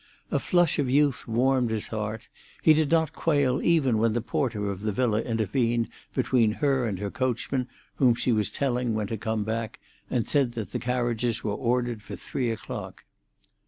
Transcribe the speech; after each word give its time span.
A 0.31 0.39
flush 0.39 0.79
of 0.79 0.89
youth 0.89 1.27
warmed 1.27 1.69
his 1.69 1.89
heart; 1.89 2.27
he 2.63 2.73
did 2.73 2.89
not 2.89 3.13
quail 3.13 3.61
even 3.61 3.99
when 3.99 4.13
the 4.13 4.19
porter 4.21 4.71
of 4.71 4.81
the 4.81 4.91
villa 4.91 5.21
intervened 5.21 5.89
between 6.15 6.53
her 6.53 6.87
and 6.87 6.97
her 6.97 7.11
coachman, 7.11 7.67
whom 7.97 8.15
she 8.15 8.31
was 8.31 8.49
telling 8.49 8.95
when 8.95 9.05
to 9.05 9.17
come 9.17 9.43
back, 9.43 9.79
and 10.09 10.27
said 10.27 10.53
that 10.53 10.71
the 10.71 10.79
carriages 10.79 11.43
were 11.43 11.51
ordered 11.51 12.01
for 12.01 12.15
three 12.15 12.49
o'clock. 12.49 13.03